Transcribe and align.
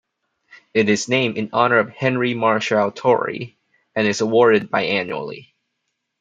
It 0.73 0.89
is 0.89 1.07
named 1.09 1.37
in 1.37 1.51
honour 1.53 1.77
of 1.77 1.91
Henry 1.91 2.33
Marshall 2.33 2.91
Tory 2.91 3.55
and 3.95 4.07
is 4.07 4.19
awarded 4.19 4.71
bi-annually. 4.71 5.53